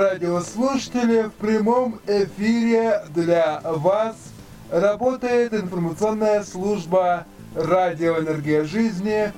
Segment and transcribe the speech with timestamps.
[0.00, 1.24] радиослушатели.
[1.24, 4.16] В прямом эфире для вас
[4.70, 9.30] работает информационная служба «Радио Энергия Жизни».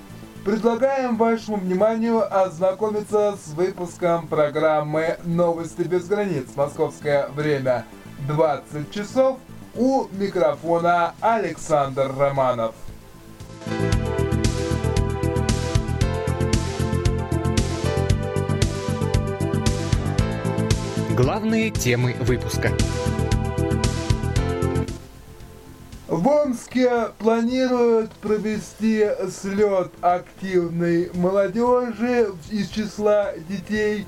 [0.44, 6.46] Предлагаем вашему вниманию ознакомиться с выпуском программы «Новости без границ».
[6.54, 7.84] Московское время
[8.28, 9.38] 20 часов.
[9.74, 12.76] У микрофона Александр Романов.
[21.16, 22.70] Главные темы выпуска.
[26.08, 34.06] В Омске планируют провести слет активной молодежи из числа детей.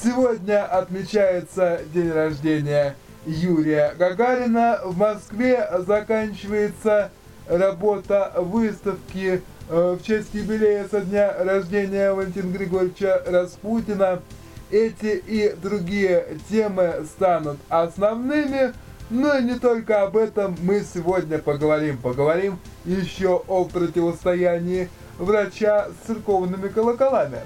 [0.00, 2.94] Сегодня отмечается день рождения
[3.26, 4.78] Юрия Гагарина.
[4.84, 7.10] В Москве заканчивается
[7.48, 14.22] работа выставки э, в честь юбилея со дня рождения Валентина Григорьевича Распутина–
[14.74, 18.72] эти и другие темы станут основными,
[19.08, 21.98] но не только об этом мы сегодня поговорим.
[21.98, 27.38] Поговорим еще о противостоянии врача с церковными колоколами.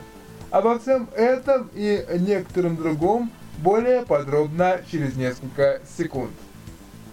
[0.51, 6.31] Обо всем этом и некоторым другом более подробно через несколько секунд.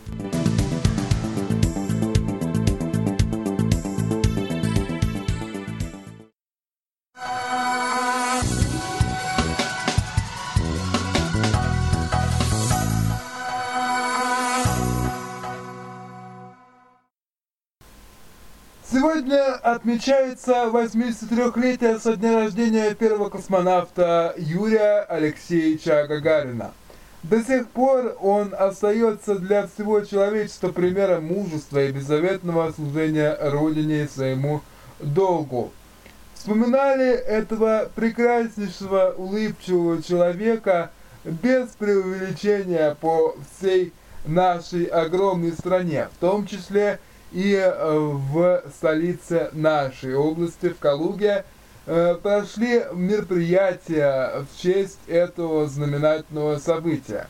[0.07, 0.44] Сегодня
[19.65, 26.71] отмечается 83-летие со дня рождения первого космонавта Юрия Алексеевича Гагарина.
[27.23, 34.07] До сих пор он остается для всего человечества примером мужества и беззаветного служения Родине и
[34.07, 34.61] своему
[34.99, 35.71] долгу.
[36.35, 40.91] Вспоминали этого прекраснейшего улыбчивого человека
[41.23, 43.93] без преувеличения по всей
[44.27, 47.99] нашей огромной стране, в том числе и и э,
[48.31, 51.43] в столице нашей области, в Калуге,
[51.85, 57.27] э, прошли мероприятия в честь этого знаменательного события.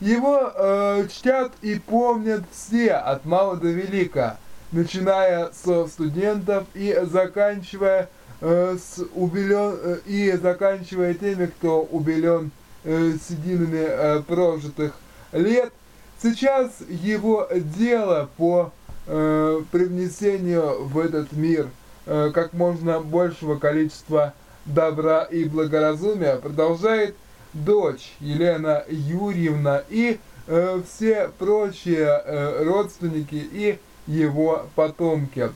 [0.00, 4.36] Его э, чтят и помнят все, от мала до велика,
[4.72, 12.50] начиная со студентов и заканчивая с убелен, и заканчивая теми, кто убелен
[12.82, 14.92] э, сединами э, прожитых
[15.32, 15.72] лет.
[16.20, 18.72] Сейчас его дело по
[19.06, 21.68] привнесению в этот мир
[22.06, 24.34] э, как можно большего количества
[24.64, 27.14] добра и благоразумия продолжает
[27.52, 35.50] дочь Елена Юрьевна и э, все прочие э, родственники и его потомки.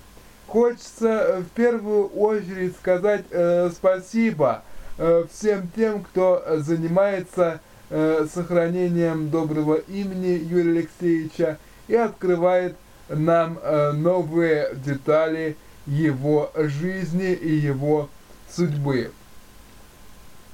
[0.47, 4.63] Хочется э, в первую очередь сказать э, спасибо
[4.99, 12.77] э, всем тем, кто занимается э, сохранением доброго имени Юрия Алексеевича и открывает
[13.11, 15.57] нам э, новые детали
[15.87, 18.09] его жизни и его
[18.49, 19.11] судьбы.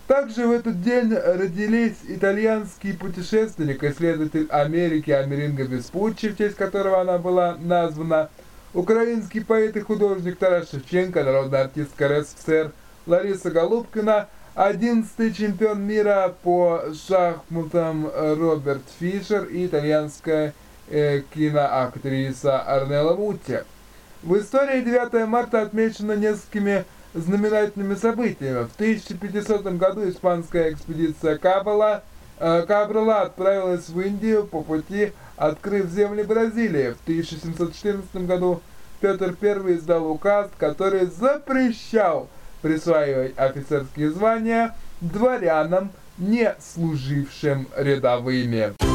[0.07, 7.19] Также в этот день родились итальянский путешественник, исследователь Америки Америнго Веспуччи, в честь которого она
[7.19, 8.29] была названа,
[8.73, 12.71] украинский поэт и художник Тарас Шевченко, народная артистка РСФСР
[13.07, 20.55] Лариса Голубкина, одиннадцатый чемпион мира по шахматам Роберт Фишер и итальянская
[20.89, 23.61] э, киноактриса Арнелла Мутти.
[24.23, 28.65] В истории 9 марта отмечено несколькими знаменательными событиями.
[28.65, 32.03] В 1500 году испанская экспедиция Кабала,
[32.39, 36.93] э, Кабрала отправилась в Индию по пути, открыв земли Бразилии.
[36.93, 38.63] В 1714 году
[39.01, 42.29] Петр I издал указ, который запрещал
[42.63, 48.86] присваивать офицерские звания дворянам, не служившим рядовыми.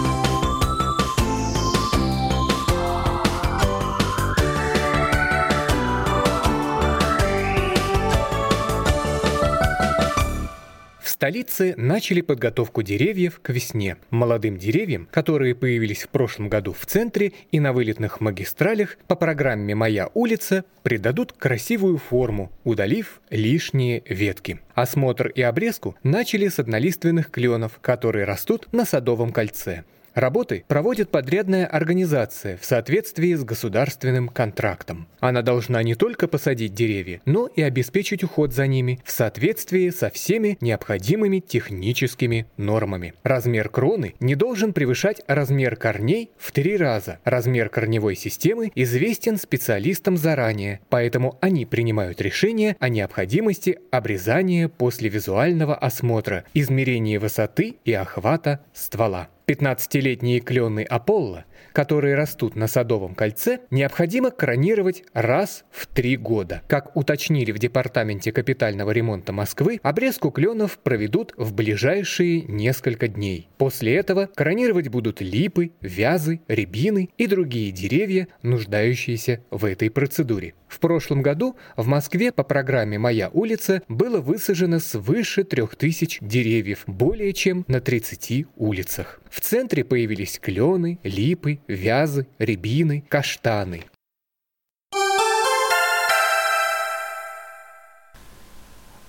[11.22, 13.98] Столице начали подготовку деревьев к весне.
[14.10, 19.76] Молодым деревьям, которые появились в прошлом году в центре и на вылетных магистралях, по программе
[19.76, 24.62] «Моя улица» придадут красивую форму, удалив лишние ветки.
[24.74, 29.84] Осмотр и обрезку начали с однолиственных кленов, которые растут на Садовом кольце.
[30.14, 35.08] Работы проводит подрядная организация в соответствии с государственным контрактом.
[35.22, 40.10] Она должна не только посадить деревья, но и обеспечить уход за ними в соответствии со
[40.10, 43.14] всеми необходимыми техническими нормами.
[43.24, 47.20] Размер кроны не должен превышать размер корней в три раза.
[47.24, 55.74] Размер корневой системы известен специалистам заранее, поэтому они принимают решение о необходимости обрезания после визуального
[55.74, 59.30] осмотра, измерения высоты и охвата ствола.
[59.52, 61.44] 15-летние клены Аполло,
[61.74, 66.62] которые растут на Садовом кольце, необходимо кронировать раз в три года.
[66.68, 73.50] Как уточнили в Департаменте капитального ремонта Москвы, обрезку кленов проведут в ближайшие несколько дней.
[73.58, 80.54] После этого кронировать будут липы, вязы, рябины и другие деревья, нуждающиеся в этой процедуре.
[80.72, 87.34] В прошлом году в Москве по программе «Моя улица» было высажено свыше 3000 деревьев, более
[87.34, 89.20] чем на 30 улицах.
[89.30, 93.84] В центре появились клены, липы, вязы, рябины, каштаны.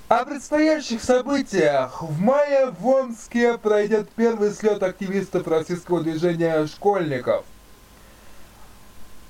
[0.08, 2.02] О предстоящих событиях.
[2.02, 7.46] В мае в Омске пройдет первый слет активистов российского движения школьников.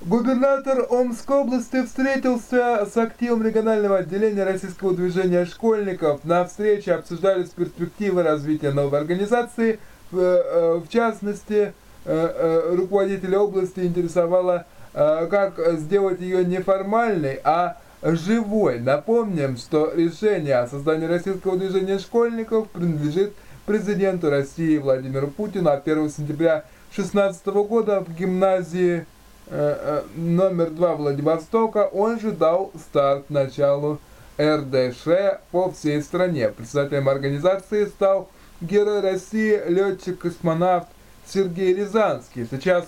[0.01, 6.25] Губернатор Омской области встретился с активом регионального отделения российского движения школьников.
[6.25, 9.79] На встрече обсуждались перспективы развития новой организации.
[10.13, 11.73] В, э, в частности, э,
[12.05, 18.79] э, руководителя области интересовало, как сделать ее не формальной, а живой.
[18.79, 23.33] Напомним, что решение о создании российского движения школьников принадлежит
[23.65, 25.71] президенту России Владимиру Путину.
[25.71, 29.07] А 1 сентября 2016 года в гимназии
[29.47, 33.99] Э, э, номер два Владивостока, он же дал старт началу
[34.39, 36.49] РДШ по всей стране.
[36.49, 38.29] Председателем организации стал
[38.63, 40.87] герой России, летчик-космонавт
[41.25, 42.47] Сергей Рязанский.
[42.49, 42.85] Сейчас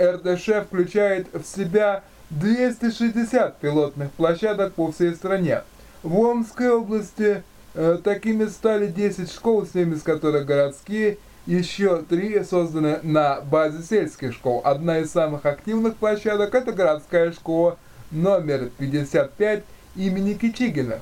[0.00, 5.62] РДШ включает в себя 260 пилотных площадок по всей стране.
[6.02, 7.42] В Омской области
[7.74, 14.34] э, такими стали 10 школ, 7 из которых городские, еще три созданы на базе сельских
[14.34, 14.60] школ.
[14.64, 17.78] Одна из самых активных площадок– это городская школа
[18.10, 19.64] номер 55
[19.96, 21.00] имени Кичигиных.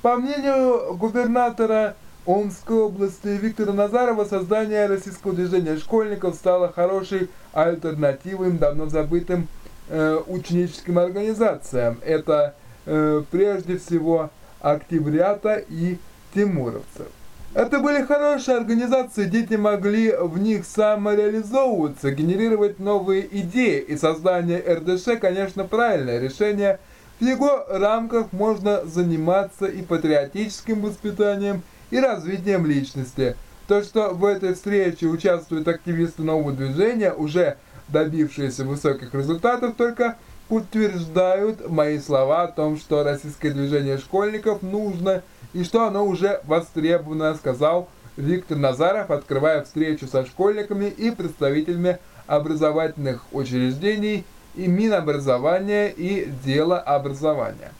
[0.00, 8.88] По мнению губернатора Омской области Виктора Назарова, создание российского движения школьников стало хорошей альтернативой давно
[8.88, 9.46] забытым
[9.88, 11.98] э, ученическим организациям.
[12.02, 12.54] Это
[12.86, 14.30] э, прежде всего
[14.60, 15.98] октябрята и
[16.34, 17.08] тимуровцев.
[17.52, 25.20] Это были хорошие организации, дети могли в них самореализовываться, генерировать новые идеи, и создание РДШ,
[25.20, 26.80] конечно, правильное решение.
[27.20, 33.36] В его рамках можно заниматься и патриотическим воспитанием, и развитием личности.
[33.66, 37.56] То, что в этой встрече участвуют активисты нового движения, уже
[37.88, 40.16] добившиеся высоких результатов, только
[40.48, 45.22] утверждают мои слова о том, что российское движение школьников нужно–
[45.54, 53.24] и что оно уже востребовано, сказал Виктор Назаров, открывая встречу со школьниками и представителями образовательных
[53.32, 54.24] учреждений
[54.56, 57.72] и Минобразования и Дела образования.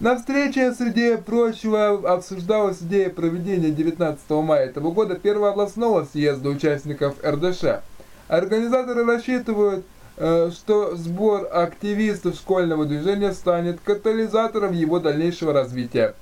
[0.00, 7.16] На встрече, среди прочего, обсуждалась идея проведения 19 мая этого года первого областного съезда участников
[7.22, 7.82] РДШ.
[8.26, 9.84] Организаторы рассчитывают,
[10.16, 16.14] э, что сбор активистов школьного движения станет катализатором его дальнейшего развития.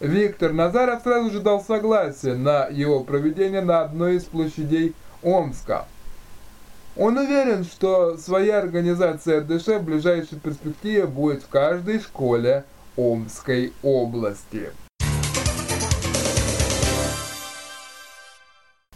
[0.00, 5.84] Виктор Назаров сразу же дал согласие на его проведение на одной из площадей Омска.
[6.96, 12.64] Он уверен, что своя организация РДШ в ближайшей перспективе будет в каждой школе
[12.96, 14.70] Омской области.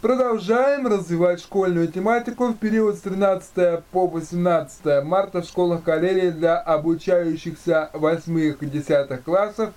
[0.01, 6.57] Продолжаем развивать школьную тематику в период с 13 по 18 марта в школах Карелии для
[6.57, 9.73] обучающихся 8 и 10 классов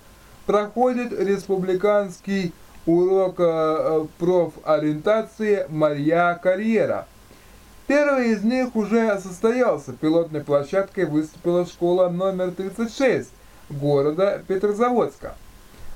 [0.47, 2.53] проходит республиканский
[2.87, 7.07] урок э, профориентации «Моя карьера».
[7.85, 9.93] Первый из них уже состоялся.
[9.93, 13.29] Пилотной площадкой выступила школа номер 36
[13.69, 15.35] города Петрозаводска.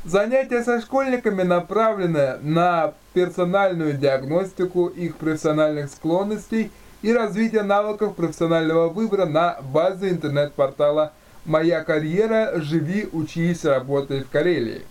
[0.05, 6.71] Занятия со школьниками направлены на персональную диагностику их профессиональных склонностей
[7.01, 11.13] и развитие навыков профессионального выбора на базе интернет-портала
[11.45, 12.53] «Моя карьера.
[12.61, 14.83] Живи, учись, работай в Карелии».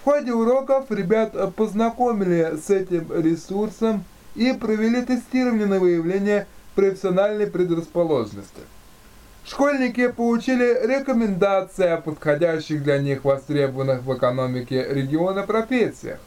[0.00, 8.62] В ходе уроков ребят познакомили с этим ресурсом и провели тестирование на выявление профессиональной предрасположенности.
[9.44, 16.18] Школьники получили рекомендации о подходящих для них востребованных в экономике региона профессиях.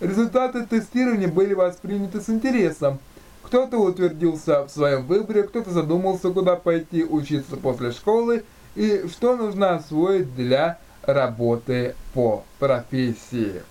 [0.00, 2.98] Результаты тестирования были восприняты с интересом.
[3.42, 9.76] Кто-то утвердился в своем выборе, кто-то задумался, куда пойти учиться после школы и что нужно
[9.76, 13.62] освоить для работы по профессии.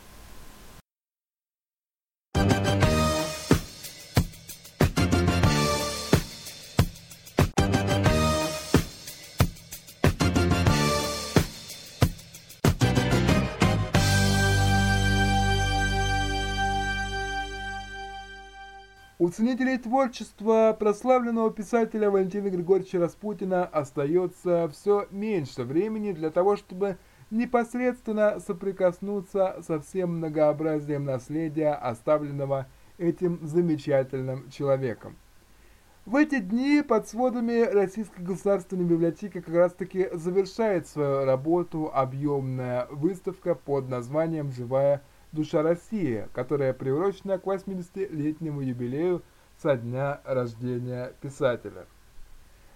[19.28, 26.98] У ценителей творчества прославленного писателя Валентина Григорьевича Распутина остается все меньше времени для того, чтобы
[27.30, 32.68] непосредственно соприкоснуться со всем многообразием наследия, оставленного
[32.98, 35.18] этим замечательным человеком.
[36.06, 43.56] В эти дни под сводами Российской государственной библиотеки как раз-таки завершает свою работу объемная выставка
[43.56, 49.24] под названием «Живая «Душа России», которая приурочена к 80-летнему юбилею
[49.62, 51.86] со дня рождения писателя.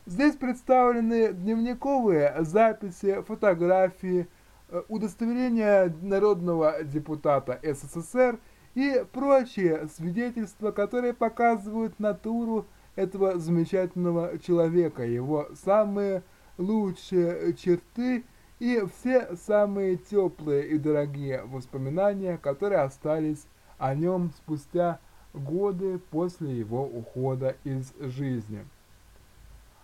[0.05, 4.27] Здесь представлены дневниковые записи, фотографии,
[4.70, 8.39] э, удостоверения народного депутата СССР
[8.74, 12.65] и прочие свидетельства, которые показывают натуру
[12.96, 16.24] этого замечательного человека, его самые
[16.58, 18.24] лучшие черты
[18.62, 23.48] и все самые теплые и дорогие воспоминания, которые остались
[23.80, 25.00] о нем спустя
[25.34, 28.63] годы после его ухода из жизни.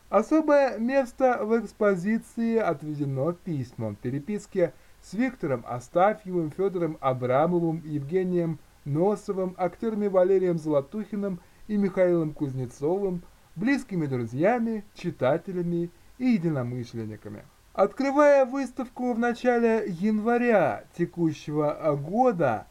[0.09, 10.05] Особое место в экспозиции отведено письмам, переписке с Виктором Астафьевым, Федором Абрамовым, Евгением Носовым, актерами
[10.05, 13.23] Валерием Золотухиным и Михаилом Кузнецовым,
[13.55, 17.43] близкими друзьями, читателями и единомышленниками.
[17.77, 22.65] Открывая выставку в начале января текущего года,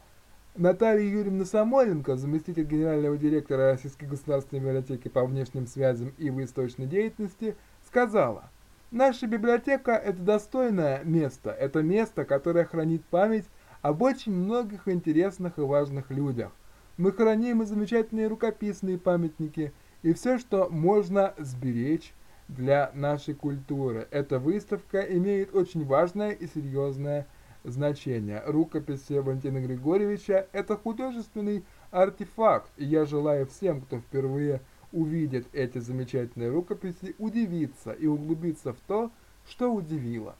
[0.57, 7.55] Наталья Юрьевна Самойленко, заместитель генерального директора Российской государственной библиотеки по внешним связям и выставочной деятельности,
[7.85, 8.49] сказала,
[8.91, 13.45] «Наша библиотека– это достойное место, это место, которое хранит память
[13.81, 16.51] об очень многих интересных и важных людях.
[16.97, 19.71] Мы храним и замечательные рукописные памятники,
[20.01, 22.13] и все, что можно сберечь,
[22.47, 24.07] для нашей культуры.
[24.11, 27.27] Эта выставка имеет очень важное и серьезное
[27.63, 28.41] значение.
[28.45, 34.61] Рукописи Валентина Григорьевича– это художественный артефакт, и я желаю всем, кто впервые
[34.91, 39.11] увидит эти замечательные рукописи, удивиться и углубиться в то,
[39.47, 40.35] что удивило.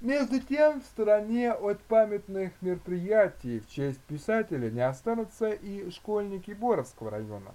[0.00, 7.10] Между тем, в стороне от памятных мероприятий в честь писателя не останутся и школьники Боровского
[7.10, 7.52] района.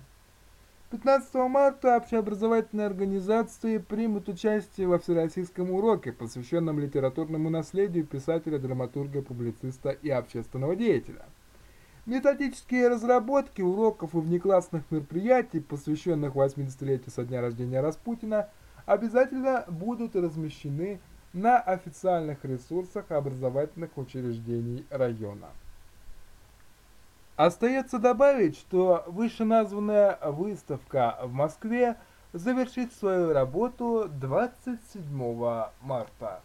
[0.93, 9.89] 15 марта общеобразовательные организации примут участие во всероссийском уроке, посвященном литературному наследию писателя, драматурга, публициста
[9.89, 11.25] и общественного деятеля.
[12.05, 18.49] Методические разработки уроков и внеклассных мероприятий, посвященных 80-летию со дня рождения Распутина,
[18.85, 20.99] обязательно будут размещены
[21.33, 25.47] на официальных ресурсах образовательных учреждений района.
[27.35, 31.95] Остается добавить, что вышеназванная выставка в Москве
[32.31, 36.41] завершит свою работу 27 марта.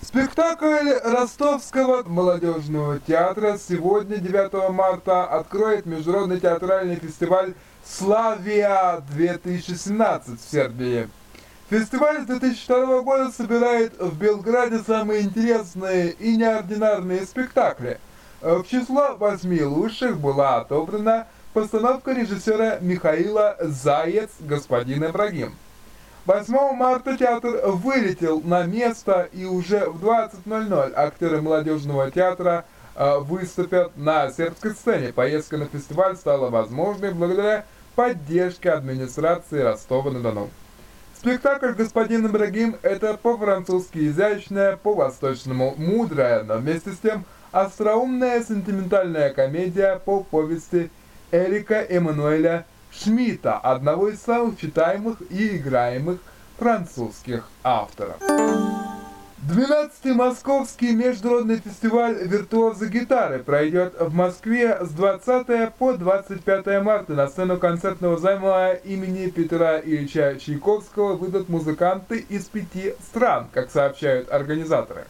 [0.00, 7.54] Спектакль Ростовского молодежного театра сегодня, 9 марта, откроет Международный театральный фестиваль
[7.84, 11.08] «Славия-2017» в Сербии.
[11.68, 17.98] Фестиваль 2002 года собирает в Белграде самые интересные и неординарные спектакли–
[18.40, 24.30] в число восьми лучших была отобрана постановка режиссера Михаила «Заяц.
[24.40, 25.54] Господин Ибрагим».
[26.26, 32.64] 8 марта театр вылетел на место и уже в 20.00 актеры молодежного театра
[32.94, 35.12] э, выступят на сербской сцене.
[35.12, 37.64] Поездка на фестиваль стала возможной благодаря
[37.96, 40.50] поддержке администрации Ростова-на-Дону.
[41.16, 50.00] Спектакль «Господин Ибрагим»— это по-французски изящное, по-восточному мудрое, но вместе с тем– остроумная сентиментальная комедия
[50.04, 50.90] по повести
[51.30, 56.18] Эрика Эммануэля Шмидта, одного из самых читаемых и играемых
[56.58, 58.16] французских авторов.
[59.48, 67.14] 12-й Московский международный фестиваль «Виртуозы гитары» пройдет в Москве с 20 по 25 марта.
[67.14, 74.30] На сцену концертного займа имени Петра Ильича Чайковского выйдут музыканты из пяти стран, как сообщают
[74.30, 75.06] организаторы.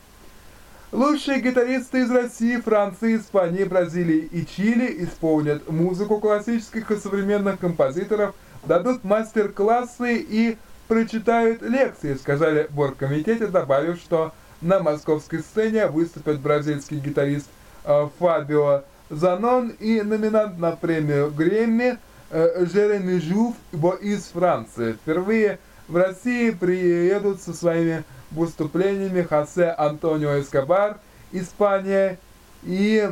[0.91, 8.35] Лучшие гитаристы из России, Франции, Испании, Бразилии и Чили исполнят музыку классических и современных композиторов,
[8.65, 10.57] дадут мастер-классы и
[10.89, 17.49] прочитают лекции, сказали в оргкомитете, добавив, что на московской сцене выступят бразильский гитарист
[17.85, 21.99] э, Фабио Занон и номинант на премию Грэмми
[22.31, 23.55] э, Жереми Жуф
[24.01, 24.95] из Франции.
[24.95, 30.99] Впервые в России приедут со своими выступлениями Хосе Антонио Эскобар,
[31.33, 32.19] Испания
[32.63, 33.11] и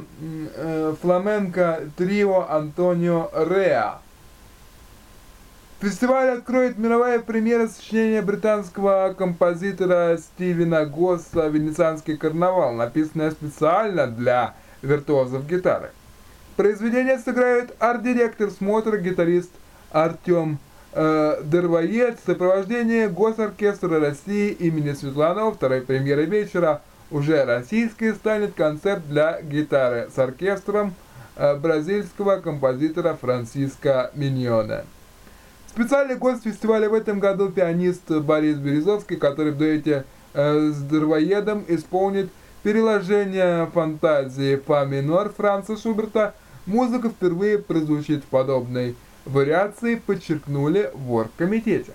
[0.57, 4.01] э, фламенко трио Антонио Реа.
[5.81, 15.47] Фестиваль откроет мировая премьера сочинения британского композитора Стивена Госса «Венецианский карнавал», написанное специально для виртуозов
[15.47, 15.91] гитары.
[16.57, 19.51] Произведение сыграет арт-директор смотра, гитарист
[19.91, 20.59] Артем
[20.97, 25.53] э, Дервоед в сопровождении Госоркестра России имени Светланова.
[25.53, 30.95] Второй премьерой вечера уже российской станет концерт для гитары с оркестром
[31.37, 34.85] э, бразильского композитора Франциско Миньоне.
[35.69, 41.63] Специальный гость фестиваля в этом году пианист Борис Березовский, который в дуэте э, с Дервоедом
[41.69, 42.31] исполнит
[42.63, 46.35] переложение фантазии фа минор Франца Шуберта.
[46.65, 48.97] Музыка впервые прозвучит в подобной
[49.27, 51.93] вариации, подчеркнули в оргкомитете.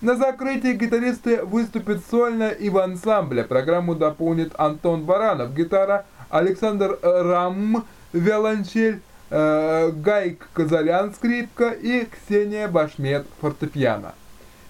[0.00, 3.44] На закрытии гитаристы выступят сольно и в ансамбле.
[3.44, 13.26] Программу дополнит Антон Баранов, гитара, Александр Рам, виолончель, э, Гайк Казарян скрипка и Ксения Башмет
[13.40, 14.14] фортепиано.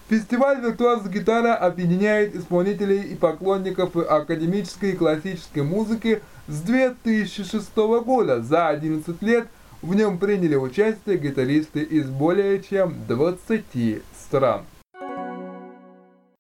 [0.09, 8.41] Фестиваль «Виртуоз гитара» объединяет исполнителей и поклонников академической и классической музыки с 2006 года.
[8.41, 9.49] За 11 лет
[9.87, 14.65] в нем приняли участие гитаристы из более чем 20 стран.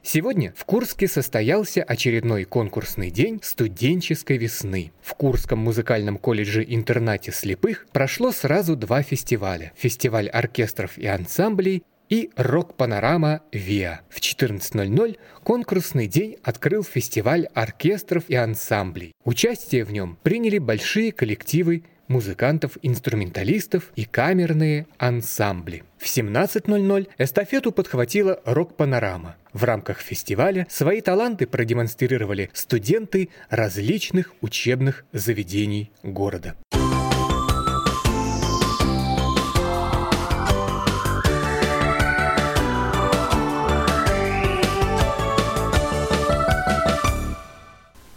[0.02, 4.92] Сегодня в Курске состоялся очередной конкурсный день студенческой весны.
[5.00, 9.72] В Курском музыкальном колледже-интернате слепых прошло сразу два фестиваля.
[9.76, 14.00] Фестиваль оркестров и ансамблей и «Рок-панорама ВИА».
[14.08, 19.12] В 14.00 конкурсный день открыл фестиваль оркестров и ансамблей.
[19.24, 25.84] Участие в нем приняли большие коллективы музыкантов-инструменталистов и камерные ансамбли.
[25.98, 29.36] В 17.00 эстафету подхватила «Рок-панорама».
[29.52, 36.54] В рамках фестиваля свои таланты продемонстрировали студенты различных учебных заведений города.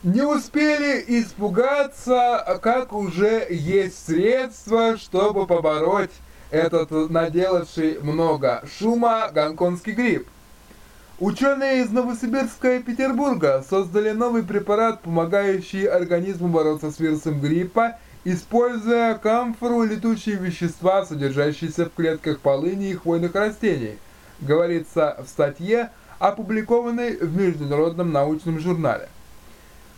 [0.01, 6.13] Не успели испугаться, как уже есть средства, чтобы побороть
[6.51, 10.27] этот наделавший много шума гонконгский грипп.
[11.19, 19.15] Ученые из Новосибирска и Петербурга создали новый препарат, помогающий организму бороться с вирусом гриппа, используя
[19.15, 23.97] камфору летучие вещества, содержащиеся в клетках полыни и хвойных растений,
[24.39, 29.09] говорится в статье, опубликованной в Международном научном журнале.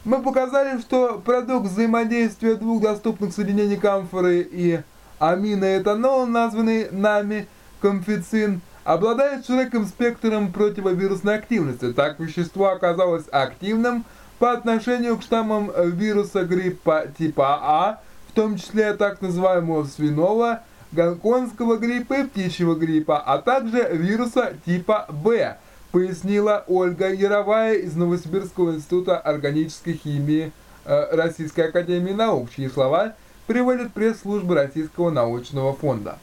[0.04, 4.80] Мы показали, что продукт взаимодействия двух доступных соединений камфоры и
[5.20, 7.48] аминоэтанола, названный нами
[7.82, 11.94] комфицин, обладает широким спектром противовирусной активности.
[11.94, 14.04] Так, вещество оказалось активным
[14.40, 21.78] по отношению к штаммам вируса гриппа типа А, в том числе так называемого свиного, гонконгского
[21.78, 25.58] гриппа и птичьего гриппа, а также вируса типа Б–
[25.92, 30.52] пояснила Ольга Яровая из Новосибирского института органической химии
[30.86, 33.16] э, Российской академии наук, чьи слова
[33.48, 36.18] приводит пресс-служба Российского научного фонда.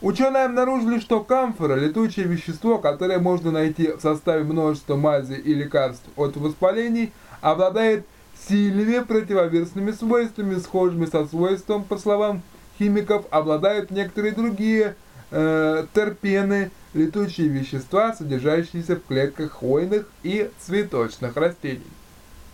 [0.00, 6.04] Ученые обнаружили, что камфора– летучее вещество, которое можно найти в составе множества мазей и лекарств
[6.16, 8.04] от воспалений, обладает
[8.48, 12.42] сильными противовирусными свойствами, схожими со свойством, по словам
[12.78, 14.96] химиков, обладают некоторые другие
[15.30, 21.80] э, терпены– летучие вещества, содержащиеся в клетках хвойных и цветочных растений.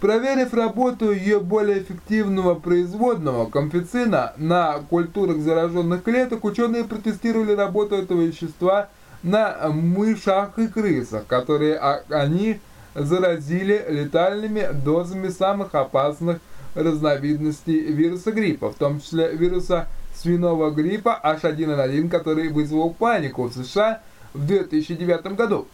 [0.01, 8.23] Проверив работу ее более эффективного производного комфицина на культурах зараженных клеток, ученые протестировали работу этого
[8.23, 8.91] вещества
[9.25, 12.61] на мышах и крысах, которые они
[12.95, 16.39] заразили летальными дозами самых опасных
[16.77, 24.01] разновидностей вируса гриппа, в том числе вируса свиного гриппа H1N1, который вызвал панику в США
[24.35, 25.67] в 2009 году.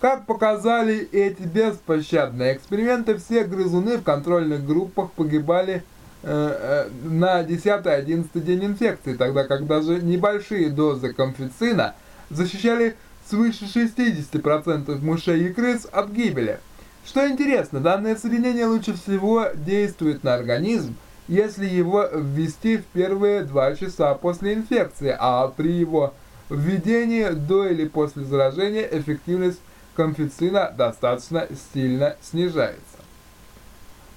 [0.00, 5.82] Как показали эти беспощадные эксперименты, все грызуны в контрольных группах погибали
[6.22, 11.94] э, э, на 10-11 день инфекции, тогда как даже небольшие дозы комфицина
[12.28, 12.96] защищали
[13.28, 16.60] свыше 60% мышей и крыс от гибели.
[17.06, 20.96] Что интересно, данное соединение лучше всего действует на организм,
[21.28, 26.14] если его ввести в первые 2 часа после инфекции, а при его
[26.50, 29.60] введении до или после заражения эффективность
[29.94, 32.98] комфицина достаточно сильно снижается.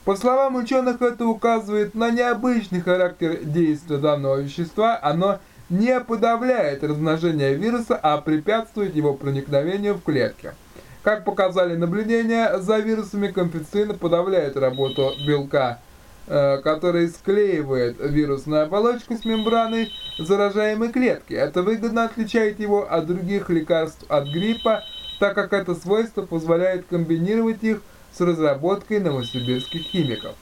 [0.06, 7.56] По словам ученых, это указывает на необычный характер действия данного вещества, оно не подавляет размножение
[7.56, 10.54] вируса, а препятствует его проникновению в клетки.
[11.04, 15.80] Как показали наблюдения за вирусами, конфицин подавляет работу белка,
[16.28, 21.34] который склеивает вирусную оболочку с мембраной заражаемой клетки.
[21.34, 24.84] Это выгодно отличает его от других лекарств от гриппа,
[25.20, 30.36] так как это свойство позволяет комбинировать их с разработкой новосибирских химиков.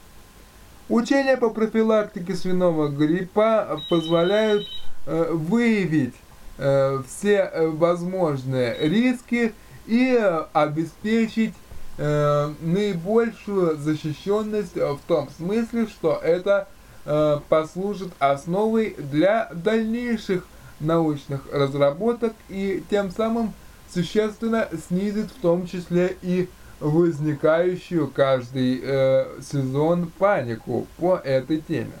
[0.88, 4.66] Учения по профилактике свиного гриппа позволяют
[5.06, 6.14] э, выявить
[6.58, 9.52] э, все э, возможные риски
[9.86, 10.16] и
[10.52, 11.54] обеспечить
[11.98, 16.68] э, наибольшую защищенность в том смысле, что это
[17.04, 20.46] э, послужит основой для дальнейших
[20.80, 23.52] научных разработок и тем самым
[23.92, 26.48] существенно снизит в том числе и
[26.80, 31.92] возникающую каждый э, сезон панику по этой теме.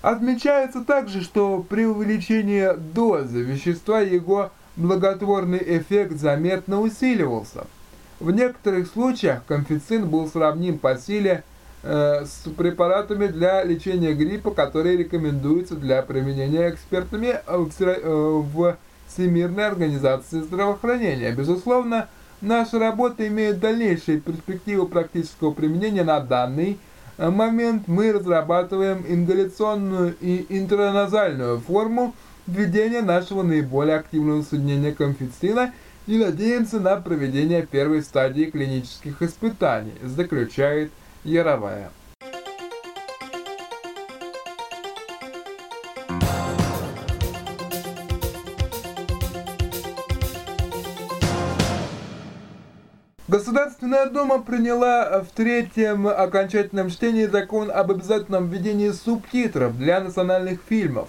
[0.00, 7.66] Отмечается также, что при увеличении дозы вещества его благотворный эффект заметно усиливался.
[8.22, 11.42] В некоторых случаях комфицин был сравним по силе
[11.82, 18.76] э, с препаратами для лечения гриппа, которые рекомендуются для применения экспертами в, э, в
[19.08, 21.32] Всемирной организации здравоохранения.
[21.32, 22.08] Безусловно,
[22.40, 26.78] наша работа имеет дальнейшие перспективы практического применения на данный
[27.18, 27.88] э, момент.
[27.88, 32.14] Мы разрабатываем ингаляционную и интраназальную форму
[32.46, 35.72] введения нашего наиболее активного соединения комфицина
[36.06, 40.90] и надеемся на проведение первой стадии клинических испытаний, заключает
[41.24, 41.90] Яровая.
[53.28, 61.08] Государственная Дума приняла в третьем окончательном чтении закон об обязательном введении субтитров для национальных фильмов.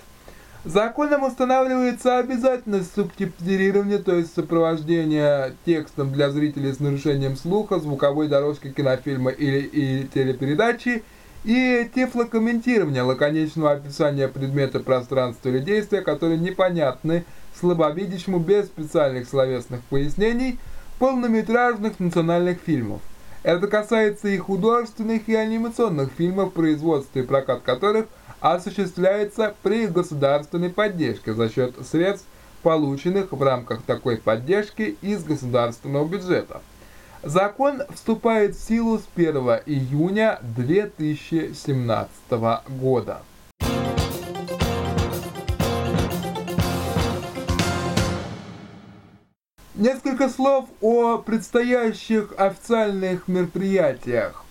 [0.66, 8.72] Законом устанавливается обязательность субтитрирования, то есть сопровождения текстом для зрителей с нарушением слуха, звуковой дорожки
[8.72, 11.04] кинофильма или, или телепередачи,
[11.44, 17.26] и тефлокомментирования, лаконичного описания предмета пространства или действия, которые непонятны
[17.60, 20.60] слабовидящему без специальных словесных пояснений–
[21.00, 23.02] полнометражных национальных фильмов.
[23.44, 28.06] Это касается и художественных, и анимационных фильмов, производство и прокат которых
[28.44, 32.28] осуществляется при государственной поддержке за счет средств,
[32.62, 36.62] полученных в рамках такой поддержки из государственного бюджета.
[37.24, 42.10] Закон вступает в силу с 1 июня 2017
[42.82, 43.22] года.
[49.76, 54.44] Несколько слов о предстоящих официальных мероприятиях.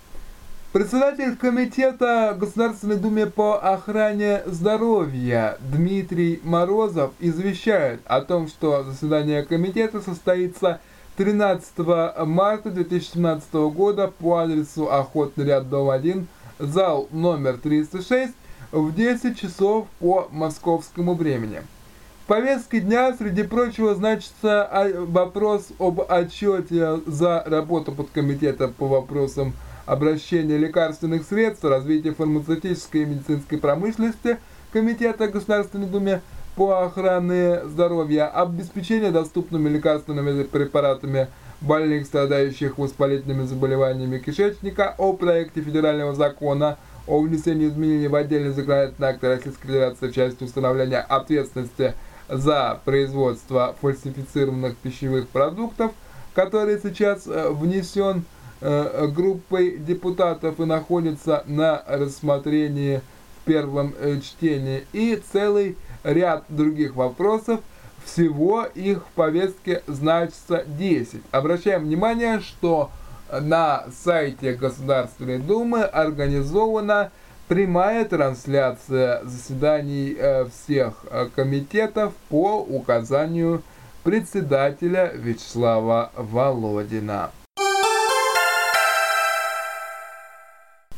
[0.72, 10.00] Председатель Комитета Государственной Думы по охране здоровья Дмитрий Морозов извещает о том, что заседание комитета
[10.00, 10.80] состоится
[11.18, 11.76] 13
[12.24, 16.26] марта 2017 года по адресу Охотный ряд, дом 1,
[16.58, 18.32] зал номер 306
[18.70, 21.61] в 10 часов по московскому времени.
[22.26, 29.52] Повестке дня, среди прочего, значится вопрос об отчете за работу подкомитета по вопросам
[29.86, 34.38] обращения лекарственных средств, развития фармацевтической и медицинской промышленности
[34.72, 36.20] Комитета Государственной Думы
[36.56, 41.28] по охране здоровья, обеспечение доступными лекарственными препаратами
[41.60, 49.08] больных, страдающих воспалительными заболеваниями кишечника, о проекте федерального закона о внесении изменений в отдельный законодательный
[49.08, 51.94] акт Российской Федерации в части установления ответственности
[52.28, 55.92] за производство фальсифицированных пищевых продуктов,
[56.34, 63.03] который сейчас э, внесен э, группой депутатов и находится на рассмотрении
[63.42, 67.61] в первом э, чтении, и целый ряд других вопросов,
[68.05, 71.22] всего их в повестке значится 10.
[71.31, 72.90] Обращаем внимание, что
[73.31, 77.11] на сайте Государственной Думы организована
[77.48, 83.62] прямая трансляция заседаний э, всех э, комитетов по указанию
[84.05, 87.31] председателя Вячеслава Володина.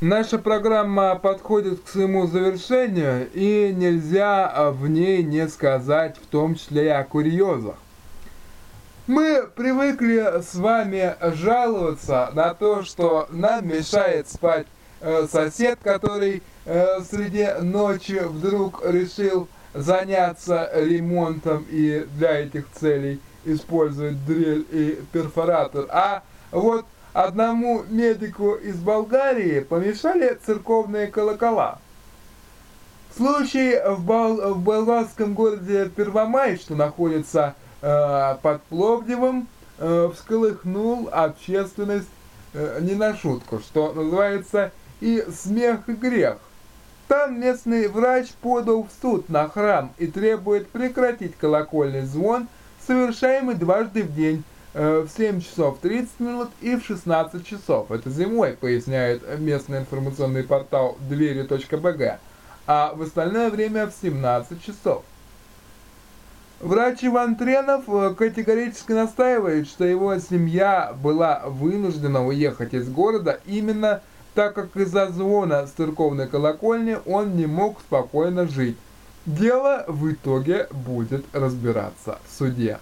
[0.04, 6.56] Наша программа подходит к своему завершению, и нельзя э, в ней не сказать, в том
[6.56, 7.76] числе и о курьезах.
[9.06, 14.66] Мы привыкли с вами жаловаться на то, что нам мешает спать
[15.06, 24.24] Э, сосед, который э, среди ночи вдруг решил заняться ремонтом и для этих целей использовать
[24.24, 25.84] дрель и перфоратор.
[25.90, 31.79] А вот одному медику из Болгарии помешали церковные колокола.
[33.16, 39.46] Случай в, Бал в болгарском городе Первомай, что находится э, под Пловдивом,
[39.79, 42.09] э, всколыхнул общественность
[42.53, 46.38] э, не на шутку, что называется и смех, и грех.
[47.07, 52.48] Там местный врач подал в суд на храм и требует прекратить колокольный звон,
[52.85, 54.42] совершаемый дважды в день,
[54.74, 57.90] в 7 часов 30 минут и в 16 часов.
[57.90, 62.18] Это зимой, поясняет местный информационный портал двери.бг
[62.66, 65.02] а в остальное время в 17 часов.
[66.60, 74.00] Врач Иван Тренов э, категорически настаивает, что его семья была вынуждена уехать из города именно
[74.34, 78.76] так как из-за звона с церковной колокольни он не мог спокойно жить.
[79.26, 82.78] Дело в итоге будет разбираться в суде.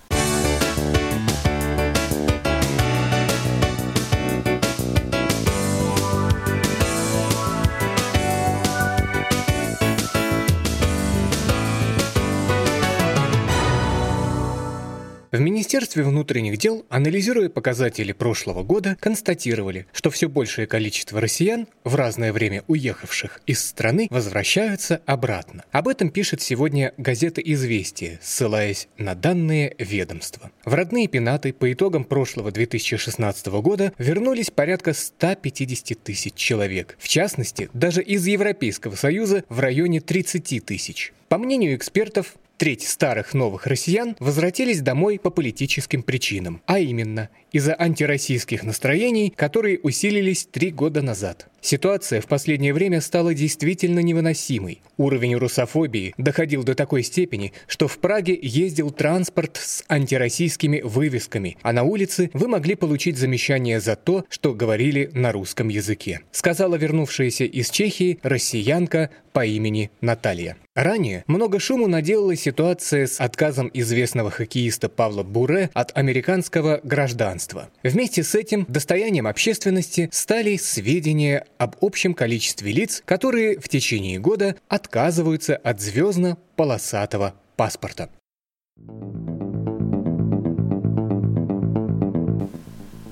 [15.32, 21.94] В Министерстве внутренних дел, анализируя показатели прошлого года, констатировали, что все большее количество россиян, в
[21.94, 25.64] разное время уехавших из страны, возвращаются обратно.
[25.72, 30.50] Об этом пишет сегодня газета «Известия», ссылаясь на данные ведомства.
[30.66, 36.98] В родные пенаты по итогам прошлого 2016 года вернулись порядка 150 тысяч человек.
[36.98, 41.14] В частности, даже из Европейского Союза в районе 30 тысяч.
[41.30, 47.74] По мнению экспертов, Треть старых новых россиян возвратились домой по политическим причинам, а именно из-за
[47.78, 51.48] антироссийских настроений, которые усилились три года назад.
[51.60, 54.82] Ситуация в последнее время стала действительно невыносимой.
[54.96, 61.72] Уровень русофобии доходил до такой степени, что в Праге ездил транспорт с антироссийскими вывесками, а
[61.72, 66.22] на улице вы могли получить замечание за то, что говорили на русском языке.
[66.32, 70.56] Сказала вернувшаяся из Чехии россиянка по имени Наталья.
[70.74, 77.41] Ранее много шуму наделала ситуация с отказом известного хоккеиста Павла Буре от американского гражданства.
[77.82, 84.56] Вместе с этим достоянием общественности стали сведения об общем количестве лиц, которые в течение года
[84.68, 88.10] отказываются от звездно-полосатого паспорта.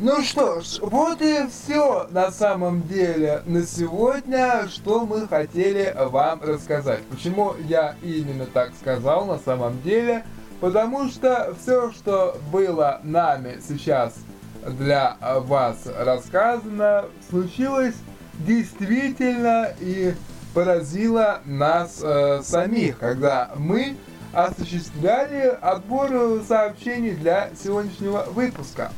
[0.02, 6.40] Ну что ж, вот и все на самом деле на сегодня, что мы хотели вам
[6.42, 7.02] рассказать.
[7.10, 10.24] Почему я именно так сказал на самом деле?
[10.60, 14.14] Потому что все, что было нами сейчас
[14.62, 17.94] для вас рассказано, случилось
[18.40, 20.14] действительно и
[20.54, 23.96] поразило нас э, самих, когда мы
[24.32, 28.92] осуществляли отбор сообщений для сегодняшнего выпуска.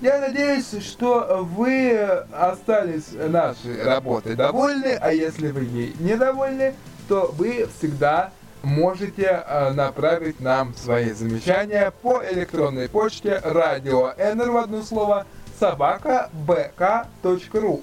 [0.00, 1.96] Я надеюсь, что вы
[2.32, 6.74] остались нашей работой довольны, а если вы ей недовольны,
[7.08, 8.30] то вы всегда
[8.66, 15.24] можете э, направить нам свои замечания по электронной почте радио Энер в одно слово
[15.60, 17.82] собака bk.ru.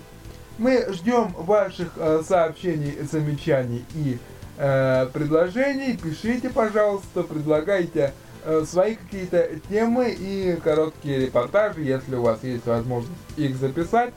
[0.57, 4.19] Мы ждем ваших э, сообщений, замечаний и
[4.57, 5.99] э, предложений.
[6.03, 8.11] Пишите, пожалуйста, предлагайте
[8.43, 14.13] э, свои какие-то темы и короткие репортажи, если у вас есть возможность их записать.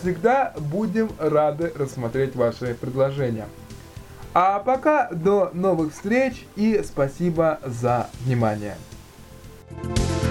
[0.00, 3.46] Всегда будем рады рассмотреть ваши предложения.
[4.34, 8.76] А пока до новых встреч и спасибо за внимание.
[9.82, 10.21] thank you